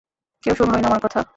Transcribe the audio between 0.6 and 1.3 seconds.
না আমার কথা।